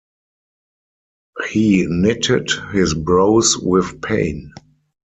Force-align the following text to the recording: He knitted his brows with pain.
He 1.51 1.85
knitted 1.87 2.49
his 2.73 2.95
brows 2.95 3.55
with 3.55 4.01
pain. 4.01 4.51